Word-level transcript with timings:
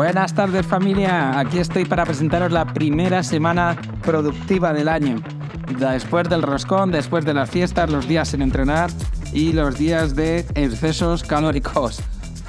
Buenas 0.00 0.34
tardes 0.34 0.66
familia, 0.66 1.38
aquí 1.38 1.58
estoy 1.58 1.84
para 1.84 2.06
presentaros 2.06 2.50
la 2.50 2.64
primera 2.64 3.22
semana 3.22 3.76
productiva 4.02 4.72
del 4.72 4.88
año. 4.88 5.20
Después 5.78 6.28
del 6.28 6.40
roscón, 6.42 6.90
después 6.90 7.26
de 7.26 7.34
las 7.34 7.50
fiestas, 7.50 7.90
los 7.90 8.08
días 8.08 8.28
sin 8.28 8.40
entrenar 8.40 8.90
y 9.32 9.52
los 9.52 9.76
días 9.76 10.16
de 10.16 10.46
excesos 10.54 11.22
calóricos. 11.22 12.00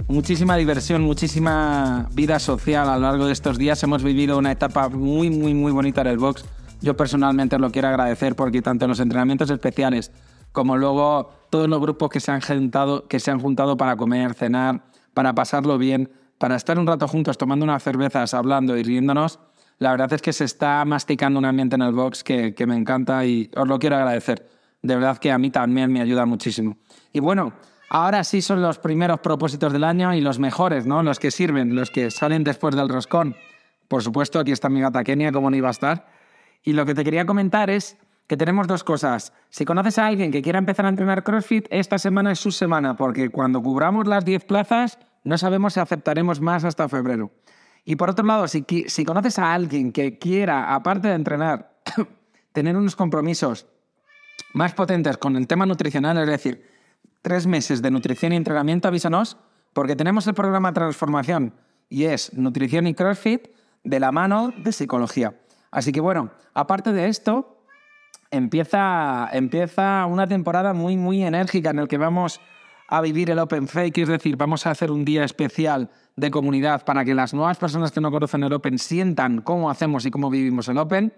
Muchísima 0.08 0.56
diversión, 0.56 1.02
muchísima 1.02 2.08
vida 2.14 2.40
social 2.40 2.90
a 2.90 2.96
lo 2.96 3.02
largo 3.02 3.26
de 3.26 3.34
estos 3.34 3.58
días. 3.58 3.84
Hemos 3.84 4.02
vivido 4.02 4.38
una 4.38 4.52
etapa 4.52 4.88
muy, 4.90 5.30
muy, 5.30 5.54
muy 5.54 5.72
bonita 5.72 6.02
en 6.02 6.08
el 6.08 6.18
box. 6.18 6.46
Yo 6.82 6.98
personalmente 6.98 7.60
lo 7.60 7.72
quiero 7.72 7.88
agradecer 7.88 8.36
porque 8.36 8.62
tanto 8.62 8.86
en 8.86 8.90
los 8.90 9.00
entrenamientos 9.00 9.50
especiales 9.50 10.12
como 10.52 10.78
luego 10.78 11.32
todos 11.50 11.70
los 11.70 11.80
grupos 11.80 12.10
que 12.10 12.20
se 12.20 12.32
han 12.32 12.42
juntado, 12.42 13.08
que 13.08 13.20
se 13.20 13.32
han 13.32 13.40
juntado 13.40 13.78
para 13.78 13.96
comer, 13.96 14.34
cenar, 14.34 14.82
para 15.14 15.34
pasarlo 15.34 15.78
bien, 15.78 16.12
para 16.38 16.56
estar 16.56 16.78
un 16.80 16.88
rato 16.88 17.08
juntos 17.08 17.38
tomando 17.38 17.64
unas 17.64 17.84
cervezas, 17.84 18.34
hablando 18.34 18.76
y 18.76 18.84
riéndonos, 18.84 19.40
la 19.78 19.92
verdad 19.92 20.14
es 20.14 20.22
que 20.22 20.34
se 20.34 20.44
está 20.44 20.84
masticando 20.86 21.40
un 21.40 21.46
ambiente 21.46 21.76
en 21.76 21.82
el 21.82 21.94
box 21.94 22.24
que, 22.24 22.54
me 22.68 22.76
encanta 22.76 23.26
y 23.26 23.50
os 23.56 23.68
lo 23.68 23.80
quiero 23.80 23.96
agradecer. 23.96 24.48
De 24.82 24.96
verdad 24.96 25.18
que 25.18 25.32
a 25.32 25.38
mí 25.38 25.50
también 25.50 25.92
me 25.92 26.02
ayuda 26.02 26.26
muchísimo. 26.26 26.78
Y 27.14 27.20
bueno, 27.20 27.54
ahora 27.90 28.24
sí 28.24 28.42
son 28.42 28.62
los 28.62 28.78
primeros 28.78 29.20
propósitos 29.22 29.74
del 29.74 29.84
año 29.84 30.14
y 30.14 30.22
los 30.22 30.40
mejores, 30.40 30.86
¿no? 30.86 31.02
Los 31.02 31.20
que 31.20 31.32
sirven, 31.32 31.76
los 31.76 31.90
que 31.90 32.12
salen 32.12 32.44
después 32.44 32.76
del 32.76 32.90
roscón. 32.90 33.36
Por 33.88 34.04
supuesto, 34.04 34.40
aquí 34.40 34.52
está 34.52 34.70
mi 34.70 34.82
gata 34.82 35.04
Kenia, 35.04 35.32
como 35.32 35.50
no 35.50 35.58
iba 35.58 35.68
a 35.68 35.72
estar. 35.72 36.06
Y 36.64 36.74
lo 36.74 36.86
que 36.86 36.96
te 36.96 37.04
quería 37.04 37.26
comentar 37.26 37.70
es 37.70 37.98
que 38.28 38.38
tenemos 38.38 38.68
dos 38.68 38.84
cosas. 38.84 39.34
Si 39.50 39.66
conoces 39.66 39.98
a 39.98 40.08
alguien 40.08 40.32
que 40.32 40.42
quiera 40.42 40.60
empezar 40.60 40.86
a 40.86 40.90
entrenar 40.90 41.24
CrossFit, 41.24 41.68
esta 41.70 41.98
semana 41.98 42.32
es 42.32 42.40
su 42.40 42.52
semana, 42.52 42.96
porque 42.96 43.30
cuando 43.30 43.62
cubramos 43.62 44.08
las 44.08 44.24
10 44.24 44.46
plazas, 44.46 45.00
no 45.24 45.38
sabemos 45.38 45.74
si 45.74 45.80
aceptaremos 45.80 46.40
más 46.40 46.64
hasta 46.64 46.88
febrero. 46.88 47.32
Y 47.84 47.96
por 47.96 48.10
otro 48.10 48.26
lado, 48.26 48.48
si, 48.48 48.64
conoces 49.06 49.40
a 49.40 49.54
alguien 49.54 49.92
que 49.92 50.18
quiera, 50.18 50.74
aparte 50.74 51.08
de 51.08 51.16
entrenar, 51.16 51.82
tener 52.54 52.78
unos 52.78 52.96
compromisos 52.96 53.68
más 54.54 54.74
potentes 54.74 55.18
con 55.18 55.36
el 55.36 55.48
tema 55.48 55.66
nutricional, 55.66 56.18
es 56.20 56.28
decir, 56.28 56.66
tres 57.22 57.48
meses 57.48 57.82
de 57.82 57.92
nutrición 57.92 58.34
y 58.34 58.36
entrenamiento, 58.36 58.88
avísanos, 58.88 59.38
porque 59.74 59.96
tenemos 59.96 60.28
el 60.28 60.34
programa 60.34 60.74
Transformación 60.74 61.54
y 61.90 62.06
es 62.06 62.34
nutrición 62.34 62.88
y 62.88 62.94
CrossFit 62.94 63.48
de 63.84 64.00
la 64.00 64.12
mano 64.12 64.54
de 64.56 64.72
psicología. 64.72 65.36
Así 65.72 65.92
que 65.92 66.02
bueno, 66.02 66.32
aparte 66.54 66.92
de 66.92 67.08
esto, 67.08 67.66
empieza, 68.30 69.30
empieza 69.32 70.06
una 70.06 70.28
temporada 70.28 70.74
muy, 70.74 70.98
muy 70.98 71.24
enérgica 71.24 71.70
en 71.70 71.80
el 71.80 71.88
que 71.88 71.98
vamos 71.98 72.42
a 72.88 73.00
vivir 73.00 73.30
el 73.32 73.40
Open 73.40 73.70
Fake, 73.70 74.00
es 74.00 74.10
decir, 74.10 74.36
vamos 74.36 74.68
a 74.68 74.72
hacer 74.72 74.92
un 74.92 75.06
día 75.06 75.24
especial 75.24 75.90
de 76.18 76.30
comunidad 76.30 76.84
para 76.84 77.06
que 77.06 77.16
las 77.16 77.34
nuevas 77.34 77.58
personas 77.58 77.92
que 77.94 78.02
no 78.02 78.12
conocen 78.12 78.44
el 78.44 78.52
Open 78.52 78.78
sientan 78.78 79.42
cómo 79.42 79.70
hacemos 79.70 80.06
y 80.06 80.12
cómo 80.12 80.30
vivimos 80.30 80.68
el 80.68 80.78
Open. 80.78 81.14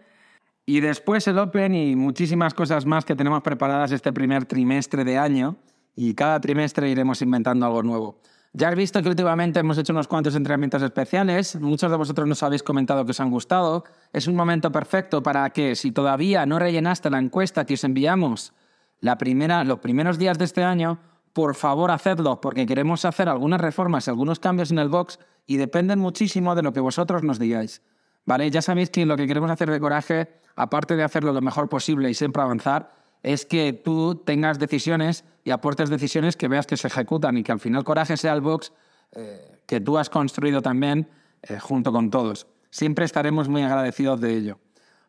Y 0.67 0.81
después 0.81 1.27
el 1.27 1.39
Open 1.39 1.73
y 1.73 1.95
muchísimas 1.95 2.53
cosas 2.53 2.85
más 2.85 3.05
que 3.05 3.15
tenemos 3.15 3.41
preparadas 3.41 3.91
este 3.91 4.13
primer 4.13 4.45
trimestre 4.45 5.03
de 5.03 5.17
año 5.17 5.57
y 5.95 6.13
cada 6.13 6.39
trimestre 6.39 6.89
iremos 6.89 7.23
inventando 7.23 7.65
algo 7.65 7.81
nuevo. 7.81 8.19
Ya 8.55 8.69
has 8.69 8.75
visto 8.75 9.01
que 9.01 9.09
últimamente 9.09 9.59
hemos 9.59 9.79
hecho 9.79 9.93
unos 9.93 10.07
cuantos 10.07 10.35
entrenamientos 10.35 10.83
especiales, 10.83 11.55
muchos 11.59 11.89
de 11.89 11.97
vosotros 11.97 12.27
nos 12.27 12.43
habéis 12.43 12.61
comentado 12.61 13.03
que 13.03 13.09
os 13.09 13.19
han 13.19 13.31
gustado. 13.31 13.83
Es 14.11 14.27
un 14.27 14.35
momento 14.35 14.71
perfecto 14.71 15.23
para 15.23 15.49
que 15.49 15.75
si 15.75 15.91
todavía 15.91 16.45
no 16.45 16.59
rellenaste 16.59 17.09
la 17.09 17.17
encuesta 17.17 17.65
que 17.65 17.73
os 17.73 17.83
enviamos 17.83 18.53
la 18.99 19.17
primera, 19.17 19.63
los 19.63 19.79
primeros 19.79 20.19
días 20.19 20.37
de 20.37 20.45
este 20.45 20.63
año, 20.63 20.99
por 21.33 21.55
favor 21.55 21.89
hacedlo, 21.89 22.41
porque 22.41 22.67
queremos 22.67 23.05
hacer 23.05 23.27
algunas 23.27 23.59
reformas, 23.59 24.07
algunos 24.07 24.39
cambios 24.39 24.69
en 24.69 24.77
el 24.77 24.87
box 24.87 25.17
y 25.47 25.57
dependen 25.57 25.97
muchísimo 25.97 26.53
de 26.53 26.61
lo 26.61 26.73
que 26.73 26.79
vosotros 26.79 27.23
nos 27.23 27.39
digáis. 27.39 27.81
¿Vale? 28.23 28.51
Ya 28.51 28.61
sabéis 28.61 28.91
que 28.91 29.07
lo 29.07 29.17
que 29.17 29.25
queremos 29.25 29.49
hacer 29.49 29.71
de 29.71 29.79
coraje, 29.79 30.29
aparte 30.55 30.95
de 30.95 31.03
hacerlo 31.03 31.33
lo 31.33 31.41
mejor 31.41 31.69
posible 31.69 32.07
y 32.11 32.13
siempre 32.13 32.43
avanzar, 32.43 33.02
es 33.23 33.45
que 33.45 33.73
tú 33.73 34.15
tengas 34.15 34.59
decisiones 34.59 35.25
y 35.43 35.51
aportes 35.51 35.89
decisiones 35.89 36.37
que 36.37 36.47
veas 36.47 36.67
que 36.67 36.77
se 36.77 36.87
ejecutan 36.87 37.37
y 37.37 37.43
que 37.43 37.51
al 37.51 37.59
final 37.59 37.83
coraje 37.83 38.15
sea 38.15 38.33
el 38.33 38.41
box 38.41 38.71
eh, 39.13 39.59
que 39.65 39.81
tú 39.81 39.97
has 39.97 40.09
construido 40.09 40.61
también 40.61 41.09
eh, 41.41 41.57
junto 41.59 41.91
con 41.91 42.11
todos. 42.11 42.47
Siempre 42.69 43.05
estaremos 43.05 43.49
muy 43.49 43.63
agradecidos 43.63 44.21
de 44.21 44.35
ello. 44.35 44.59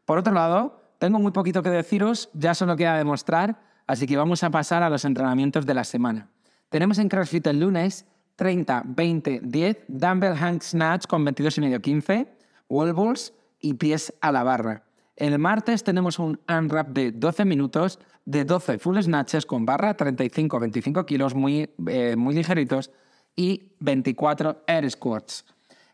Por 0.05 0.19
otro 0.19 0.33
lado, 0.33 0.81
tengo 0.99 1.19
muy 1.19 1.33
poquito 1.33 1.63
que 1.63 1.71
deciros, 1.71 2.31
ya 2.33 2.55
solo 2.55 2.77
queda 2.77 2.97
demostrar 2.97 3.59
Así 3.87 4.07
que 4.07 4.17
vamos 4.17 4.43
a 4.43 4.51
pasar 4.51 4.83
a 4.83 4.91
los 4.91 5.05
entrenamientos 5.05 5.67
de 5.67 5.75
la 5.75 5.85
semana. 5.85 6.29
Tenemos 6.71 6.99
en 6.99 7.09
CrossFit 7.09 7.47
el 7.47 7.61
lunes 7.61 8.07
30, 8.37 8.83
20, 8.87 9.41
10, 9.45 9.85
dumbbell 9.89 10.37
hang 10.37 10.61
snatch 10.61 11.07
con 11.07 11.25
22 11.25 11.59
y 11.59 11.61
medio 11.61 11.81
15, 11.81 12.27
wall 12.69 12.93
balls 12.95 13.33
y 13.61 13.75
pies 13.75 14.13
a 14.21 14.33
la 14.33 14.43
barra. 14.43 14.84
El 15.17 15.39
martes 15.39 15.85
tenemos 15.85 16.19
un 16.19 16.41
unwrap 16.49 16.89
de 16.89 17.13
12 17.13 17.45
minutos 17.45 18.01
de 18.25 18.45
12 18.45 18.79
full 18.79 18.99
snatches 19.01 19.47
con 19.47 19.65
barra 19.65 19.97
35-25 19.97 21.05
kilos 21.05 21.35
muy, 21.35 21.71
eh, 21.87 22.17
muy 22.17 22.35
ligeritos 22.35 22.91
y 23.37 23.73
24 23.79 24.65
air 24.67 24.91
squats. 24.91 25.45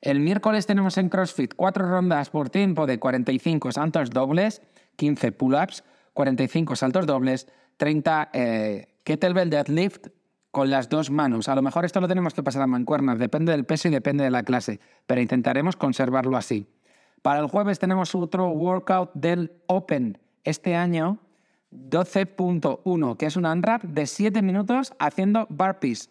El 0.00 0.20
miércoles 0.20 0.66
tenemos 0.66 0.96
en 0.96 1.10
CrossFit 1.10 1.54
4 1.54 1.86
rondas 1.86 2.30
por 2.30 2.48
tiempo 2.48 2.86
de 2.86 2.98
45 2.98 3.72
saltos 3.72 4.08
dobles, 4.08 4.62
15 4.96 5.32
pull-ups, 5.32 5.84
45 6.14 6.76
saltos 6.76 7.06
dobles, 7.06 7.46
30 7.76 8.30
eh, 8.32 8.88
kettlebell 9.04 9.50
deadlift 9.50 10.08
con 10.50 10.70
las 10.70 10.88
dos 10.88 11.10
manos. 11.10 11.48
A 11.50 11.54
lo 11.54 11.60
mejor 11.60 11.84
esto 11.84 12.00
lo 12.00 12.08
tenemos 12.08 12.32
que 12.32 12.42
pasar 12.42 12.62
a 12.62 12.66
mancuernas, 12.66 13.18
depende 13.18 13.52
del 13.52 13.64
peso 13.64 13.88
y 13.88 13.90
depende 13.90 14.24
de 14.24 14.30
la 14.30 14.42
clase, 14.42 14.80
pero 15.06 15.20
intentaremos 15.20 15.76
conservarlo 15.76 16.38
así. 16.38 16.66
Para 17.22 17.40
el 17.40 17.48
jueves 17.48 17.78
tenemos 17.78 18.14
otro 18.14 18.48
workout 18.48 19.10
del 19.14 19.52
Open. 19.66 20.18
Este 20.42 20.74
año 20.74 21.18
12.1, 21.70 23.16
que 23.16 23.26
es 23.26 23.36
un 23.36 23.46
unwrap 23.46 23.82
de 23.82 24.06
7 24.06 24.40
minutos 24.42 24.94
haciendo 24.98 25.46
burpees. 25.50 26.10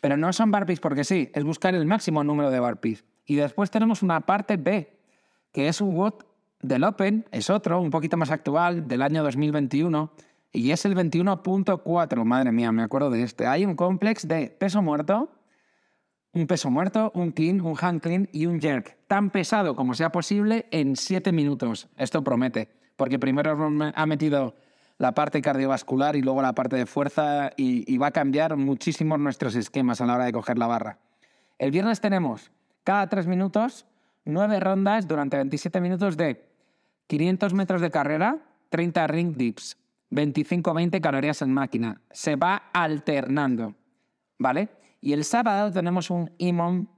Pero 0.00 0.16
no 0.16 0.32
son 0.32 0.50
burpees 0.50 0.80
porque 0.80 1.04
sí, 1.04 1.30
es 1.32 1.44
buscar 1.44 1.74
el 1.74 1.86
máximo 1.86 2.24
número 2.24 2.50
de 2.50 2.58
burpees. 2.58 3.04
Y 3.24 3.36
después 3.36 3.70
tenemos 3.70 4.02
una 4.02 4.20
parte 4.20 4.56
B, 4.56 4.92
que 5.52 5.68
es 5.68 5.80
un 5.80 5.94
WOD 5.94 6.14
del 6.60 6.82
Open, 6.84 7.24
es 7.30 7.48
otro, 7.48 7.80
un 7.80 7.90
poquito 7.90 8.16
más 8.16 8.30
actual, 8.30 8.88
del 8.88 9.02
año 9.02 9.22
2021, 9.22 10.10
y 10.52 10.72
es 10.72 10.84
el 10.84 10.96
21.4. 10.96 12.24
Madre 12.24 12.50
mía, 12.50 12.72
me 12.72 12.82
acuerdo 12.82 13.10
de 13.10 13.22
este. 13.22 13.46
Hay 13.46 13.64
un 13.64 13.76
complex 13.76 14.26
de 14.26 14.48
peso 14.48 14.82
muerto, 14.82 15.30
un 16.32 16.46
peso 16.46 16.70
muerto, 16.70 17.12
un 17.14 17.32
clean, 17.32 17.60
un 17.60 17.76
hand 17.80 18.00
clean 18.00 18.28
y 18.32 18.46
un 18.46 18.60
jerk. 18.60 18.96
Tan 19.06 19.30
pesado 19.30 19.76
como 19.76 19.94
sea 19.94 20.10
posible 20.10 20.66
en 20.70 20.96
7 20.96 21.32
minutos. 21.32 21.88
Esto 21.96 22.24
promete, 22.24 22.68
porque 22.96 23.18
primero 23.18 23.70
ha 23.94 24.06
metido 24.06 24.56
la 24.98 25.12
parte 25.12 25.42
cardiovascular 25.42 26.16
y 26.16 26.22
luego 26.22 26.42
la 26.42 26.54
parte 26.54 26.76
de 26.76 26.86
fuerza 26.86 27.50
y, 27.56 27.98
va 27.98 28.08
a 28.08 28.12
cambiar 28.12 28.56
muchísimo 28.56 29.18
nuestros 29.18 29.54
esquemas 29.56 30.00
a 30.00 30.06
la 30.06 30.14
hora 30.14 30.24
de 30.24 30.32
coger 30.32 30.58
la 30.58 30.66
barra. 30.66 30.98
El 31.58 31.70
viernes 31.70 32.00
tenemos 32.00 32.50
cada 32.84 33.08
3 33.08 33.26
minutos 33.26 33.86
9 34.24 34.60
rondas 34.60 35.08
durante 35.08 35.36
27 35.36 35.80
minutos 35.80 36.16
de 36.16 36.46
500 37.08 37.52
metros 37.54 37.80
de 37.80 37.90
carrera, 37.90 38.38
30 38.70 39.06
ring 39.08 39.36
dips, 39.36 39.76
25-20 40.10 41.00
calorías 41.00 41.42
en 41.42 41.52
máquina. 41.52 42.00
Se 42.10 42.36
va 42.36 42.70
alternando, 42.72 43.74
¿vale? 44.38 44.68
Y 45.04 45.12
el 45.12 45.24
sábado 45.24 45.72
tenemos 45.72 46.10
un 46.10 46.30
IMON 46.38 46.88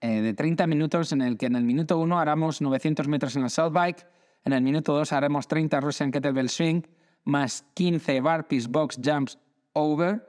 eh, 0.00 0.22
de 0.22 0.32
30 0.32 0.66
minutos 0.66 1.12
en 1.12 1.20
el 1.20 1.36
que 1.36 1.44
en 1.44 1.54
el 1.54 1.64
minuto 1.64 1.98
1 1.98 2.18
haremos 2.18 2.62
900 2.62 3.06
metros 3.08 3.36
en 3.36 3.42
el 3.42 3.50
South 3.50 3.72
Bike, 3.72 4.06
en 4.44 4.54
el 4.54 4.62
minuto 4.62 4.94
2 4.94 5.12
haremos 5.12 5.46
30 5.46 5.78
Russian 5.80 6.10
Kettlebell 6.10 6.48
Swing, 6.48 6.80
más 7.24 7.66
15 7.74 8.22
burpees 8.22 8.68
box 8.68 8.98
jumps 9.04 9.38
over, 9.74 10.26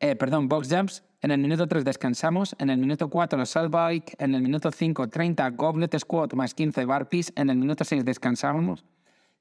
eh, 0.00 0.16
perdón, 0.16 0.48
box 0.48 0.68
jumps, 0.68 1.04
en 1.20 1.30
el 1.30 1.38
minuto 1.38 1.68
3 1.68 1.84
descansamos, 1.84 2.56
en 2.58 2.70
el 2.70 2.78
minuto 2.78 3.08
4 3.08 3.38
el 3.38 3.46
South 3.46 3.70
Bike, 3.70 4.16
en 4.18 4.34
el 4.34 4.42
minuto 4.42 4.72
5 4.72 5.08
30 5.08 5.50
Goblet 5.50 5.96
Squat 6.00 6.34
más 6.34 6.52
15 6.52 6.84
burpees, 6.84 7.32
en 7.36 7.48
el 7.48 7.58
minuto 7.58 7.84
6 7.84 8.04
descansamos, 8.04 8.84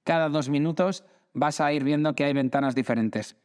cada 0.04 0.30
dos 0.30 0.48
minutos 0.48 1.04
vas 1.34 1.60
a 1.60 1.74
ir 1.74 1.84
viendo 1.84 2.14
que 2.14 2.24
hay 2.24 2.34
ventanas 2.34 2.76
diferentes. 2.76 3.36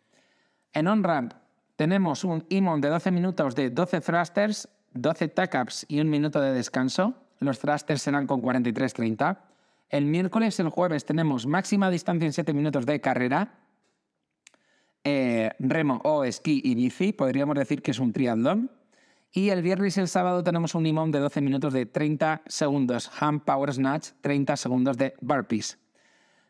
En 0.75 0.87
on-ramp 0.87 1.33
tenemos 1.77 2.25
un 2.25 2.45
IMON 2.49 2.81
de 2.81 2.89
12 2.89 3.11
minutos 3.11 3.55
de 3.55 3.71
12 3.71 4.01
thrusters, 4.01 4.69
12 4.93 5.29
tuck-ups 5.29 5.87
y 5.89 6.01
un 6.01 6.11
minuto 6.11 6.41
de 6.41 6.53
descanso. 6.53 7.15
Los 7.39 7.59
thrusters 7.59 8.03
serán 8.03 8.27
con 8.27 8.43
43-30. 8.43 9.39
El 9.89 10.07
miércoles 10.07 10.59
y 10.59 10.63
el 10.63 10.69
jueves 10.69 11.05
tenemos 11.05 11.47
máxima 11.47 11.91
distancia 11.91 12.27
en 12.27 12.33
7 12.33 12.53
minutos 12.53 12.87
de 12.87 13.01
carrera, 13.01 13.59
eh, 15.05 15.51
remo 15.59 16.01
o 16.05 16.25
esquí 16.25 16.61
y 16.65 16.75
bici. 16.75 17.13
Podríamos 17.13 17.57
decir 17.57 17.83
que 17.83 17.91
es 17.91 17.99
un 17.99 18.13
triatlón. 18.13 18.71
Y 19.35 19.49
el 19.49 19.63
viernes 19.63 19.97
y 19.97 20.01
el 20.01 20.09
sábado 20.09 20.45
tenemos 20.45 20.75
un 20.75 20.85
IMON 20.85 21.11
de 21.11 21.19
12 21.19 21.41
minutos 21.41 21.73
de 21.73 21.87
30 21.87 22.43
segundos, 22.47 23.11
hand 23.19 23.43
power 23.45 23.73
snatch, 23.73 24.11
30 24.21 24.57
segundos 24.57 24.99
de 24.99 25.15
burpees. 25.23 25.79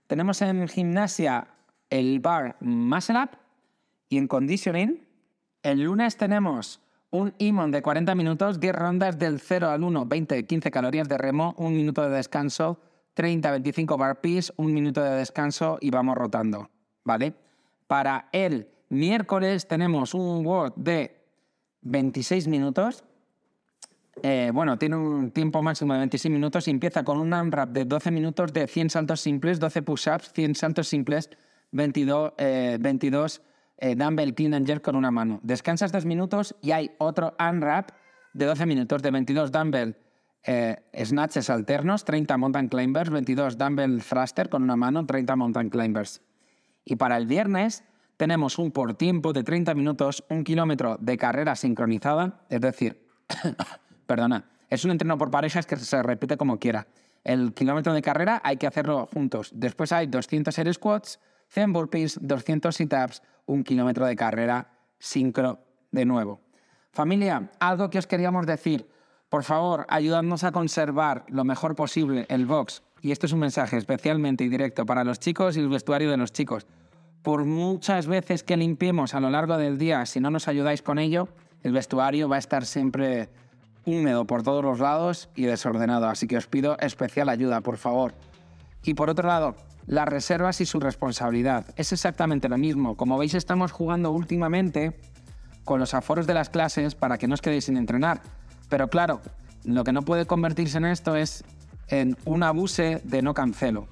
Tenemos 0.09 0.43
en 0.43 0.67
gimnasia 0.67 1.47
el 1.91 2.19
bar 2.19 2.57
Muscle 2.61 3.23
Up 3.23 3.31
y 4.09 4.19
en 4.19 4.27
conditioning, 4.27 5.01
el 5.63 5.83
lunes 5.83 6.17
tenemos 6.17 6.81
un 7.11 7.35
IMON 7.39 7.71
de 7.71 7.83
40 7.83 8.15
minutos, 8.15 8.59
10 8.59 8.75
rondas 8.75 9.19
del 9.19 9.39
0 9.39 9.69
al 9.69 9.85
1, 9.85 10.07
20, 10.07 10.47
15 10.47 10.71
calorías 10.71 11.09
de 11.09 11.19
remo, 11.19 11.55
un 11.59 11.77
minuto 11.77 12.03
de 12.03 12.17
descanso, 12.17 12.81
30, 13.15 13.51
25 13.51 13.97
burpees, 13.97 14.53
un 14.57 14.73
minuto 14.73 15.03
de 15.03 15.11
descanso 15.11 15.79
y 15.81 15.91
vamos 15.91 16.17
rotando, 16.17 16.71
¿vale? 17.05 17.35
Para 17.87 18.29
el 18.33 18.67
miércoles 18.89 19.69
tenemos 19.69 20.15
un 20.15 20.45
WOD 20.45 20.73
de 20.77 21.23
26 21.83 22.49
minutos. 22.49 23.05
Eh, 24.23 24.51
bueno, 24.55 24.79
tiene 24.79 24.97
un 24.97 25.31
tiempo 25.31 25.63
máximo 25.63 25.93
de 25.93 26.01
26 26.01 26.33
minutos 26.33 26.67
y 26.69 26.71
empieza 26.71 27.05
con 27.05 27.19
un 27.19 27.33
AMRAP 27.35 27.71
de 27.71 27.85
12 27.85 28.11
minutos 28.11 28.53
de 28.53 28.67
100 28.67 28.91
saltos 28.91 29.21
simples, 29.21 29.61
12 29.61 29.83
push-ups, 29.83 30.33
100 30.33 30.55
saltos 30.55 30.89
simples, 30.89 31.29
22, 31.73 32.33
22 32.81 33.43
eh, 33.83 33.97
dumbbell 33.97 34.33
clean 34.33 34.55
and 34.55 34.65
jerk 34.65 34.83
con 34.83 34.95
una 34.95 35.11
mano. 35.11 35.41
Descansas 35.43 35.91
dos 35.91 36.07
minutos 36.07 36.55
y 36.63 36.71
hay 36.71 36.93
otro 36.99 37.35
unwrap 37.39 37.91
de 38.33 38.47
12 38.47 38.65
minutos 38.65 39.03
de 39.03 39.11
22 39.11 39.51
dumbbell 39.51 39.97
eh, 40.45 40.77
snatches 41.05 41.51
alternos, 41.51 42.05
30 42.05 42.37
mountain 42.37 42.69
climbers, 42.69 43.11
22 43.11 43.59
dumbbell 43.59 44.01
thruster 44.01 44.49
con 44.49 44.63
una 44.63 44.77
mano, 44.77 45.05
30 45.05 45.35
mountain 45.35 45.69
climbers. 45.69 46.23
Y 46.85 46.95
para 46.95 47.17
el 47.17 47.27
viernes 47.27 47.83
tenemos 48.17 48.57
un 48.59 48.71
por 48.71 48.95
tiempo 48.95 49.33
de 49.33 49.43
30 49.43 49.75
minutos, 49.75 50.25
un 50.31 50.45
kilómetro 50.45 50.97
de 51.01 51.19
carrera 51.19 51.57
sincronizada, 51.57 52.45
es 52.49 52.61
decir, 52.61 53.05
perdona, 54.07 54.45
es 54.71 54.85
un 54.85 54.93
entreno 54.93 55.19
por 55.19 55.33
parejas 55.33 55.67
que 55.67 55.77
se 55.77 56.03
repite 56.05 56.37
como 56.37 56.61
quiera. 56.61 56.87
El 57.25 57.53
kilómetro 57.53 57.93
de 57.95 58.03
carrera 58.03 58.41
hay 58.45 58.59
que 58.59 58.69
hacerlo 58.69 59.09
juntos. 59.13 59.51
Después 59.53 59.91
hay 59.91 60.07
200 60.07 60.57
air 60.57 60.73
squats, 60.73 61.19
100 61.53 61.73
burpees, 61.75 62.19
200 62.23 62.75
sit-ups, 62.75 63.23
un 63.45 63.63
kilómetro 63.63 64.07
de 64.07 64.17
carrera 64.17 64.73
sincro 64.99 65.59
de 65.91 66.07
nuevo. 66.07 66.41
Familia, 66.93 67.51
algo 67.61 67.91
que 67.91 67.99
os 67.99 68.07
queríamos 68.07 68.47
decir. 68.47 68.89
Por 69.29 69.45
favor, 69.45 69.85
ayudadnos 69.91 70.45
a 70.45 70.53
conservar 70.53 71.27
lo 71.29 71.45
mejor 71.45 71.75
posible 71.75 72.25
el 72.31 72.47
box. 72.47 72.83
Y 73.03 73.13
esto 73.13 73.27
es 73.27 73.33
un 73.33 73.41
mensaje 73.41 73.77
especialmente 73.77 74.45
y 74.45 74.49
directo 74.49 74.87
para 74.87 75.05
los 75.05 75.19
chicos 75.19 75.57
y 75.57 75.61
el 75.61 75.69
vestuario 75.69 76.11
de 76.11 76.17
los 76.17 76.33
chicos. 76.33 76.67
Por 77.23 77.45
muchas 77.45 78.07
veces 78.07 78.43
que 78.43 78.57
limpiemos 78.57 79.15
a 79.15 79.21
lo 79.21 79.29
largo 79.29 79.59
del 79.59 79.77
día, 79.77 80.07
si 80.07 80.21
no 80.21 80.31
nos 80.31 80.49
ayudáis 80.49 80.81
con 80.81 80.99
ello, 80.99 81.29
el 81.63 81.73
vestuario 81.73 82.31
va 82.31 82.37
a 82.37 82.39
estar 82.39 82.65
siempre 82.65 83.29
húmedo 83.85 84.27
por 84.27 84.43
todos 84.43 84.65
los 84.65 84.81
lados 84.81 85.29
y 85.35 85.45
desordenado. 85.45 86.09
Así 86.09 86.27
que 86.27 86.39
os 86.39 86.47
pido 86.47 86.79
especial 86.79 87.29
ayuda, 87.29 87.61
por 87.61 87.77
favor. 87.77 88.15
Y 88.85 88.95
por 88.95 89.11
otro 89.11 89.29
lado, 89.29 89.55
las 89.87 90.09
reservas 90.09 90.61
y 90.61 90.67
su 90.67 90.81
responsabilidad. 90.81 91.67
Es 91.77 91.93
exactamente 91.93 92.49
lo 92.49 92.59
mismo. 92.59 92.97
Como 92.97 93.19
veis, 93.19 93.35
estamos 93.35 93.73
jugando 93.73 94.11
últimamente 94.11 94.99
con 95.65 95.81
los 95.81 95.95
aforos 95.95 96.27
de 96.27 96.35
las 96.35 96.51
clases 96.51 96.95
para 96.95 97.19
que 97.19 97.29
no 97.29 97.35
os 97.35 97.43
quedéis 97.43 97.65
sin 97.65 97.77
entrenar. 97.77 98.23
Pero 98.69 98.89
claro, 98.89 99.21
lo 99.65 99.85
que 99.85 99.93
no 99.93 100.03
puede 100.03 100.27
convertirse 100.27 100.79
en 100.79 100.87
esto 100.87 101.17
es 101.17 101.45
en 101.89 102.17
un 102.25 102.43
abuse 102.43 103.01
de 103.05 103.23
no 103.23 103.35
cancelo. 103.35 103.87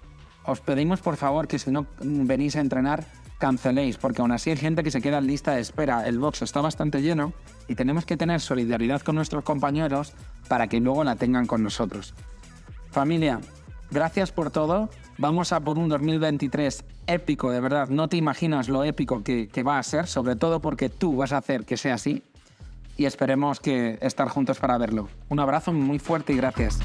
Os 0.45 0.61
pedimos 0.61 1.01
por 1.01 1.17
favor 1.17 1.47
que 1.47 1.59
si 1.59 1.71
no 1.71 1.87
venís 2.01 2.57
a 2.57 2.61
entrenar, 2.61 3.05
canceléis, 3.39 3.97
porque 3.97 4.23
aún 4.23 4.33
así 4.33 4.51
hay 4.51 4.57
gente 4.57 4.83
que 4.83 4.91
se 4.91 5.01
queda 5.01 5.21
lista 5.21 5.55
de 5.55 5.61
espera. 5.61 6.07
El 6.07 6.19
box 6.19 6.43
está 6.43 6.61
bastante 6.61 7.03
lleno 7.03 7.33
y 7.69 7.75
tenemos 7.75 8.05
que 8.05 8.17
tener 8.17 8.41
solidaridad 8.41 9.03
con 9.03 9.17
nuestros 9.17 9.45
compañeros 9.45 10.13
para 10.49 10.67
que 10.69 10.81
luego 10.81 11.05
la 11.05 11.17
tengan 11.17 11.47
con 11.47 11.63
nosotros. 11.63 12.15
Familia, 12.91 13.41
gracias 13.91 14.33
por 14.33 14.51
todo 14.51 14.89
Vamos 15.21 15.53
a 15.53 15.61
por 15.61 15.77
un 15.77 15.91
2023 15.91 16.83
épico, 17.07 17.51
de 17.51 17.61
verdad. 17.61 17.91
No 17.91 18.09
te 18.09 18.17
imaginas 18.17 18.71
lo 18.71 18.85
épico 18.85 19.23
que, 19.23 19.63
va 19.63 19.79
a 19.79 19.83
ser, 19.83 20.07
sobre 20.07 20.35
todo 20.35 20.61
porque 20.61 20.89
tú 20.89 21.15
vas 21.15 21.35
a 21.35 21.37
hacer 21.37 21.67
que 21.67 21.77
sea 21.77 21.93
así. 21.93 22.23
Y 22.97 23.05
esperemos 23.05 23.61
que 23.61 23.99
estar 24.01 24.29
juntos 24.29 24.59
para 24.59 24.79
verlo. 24.79 25.11
Un 25.29 25.41
abrazo 25.41 25.75
muy 25.75 25.99
fuerte 25.99 26.33
y 26.33 26.37
gracias. 26.37 26.79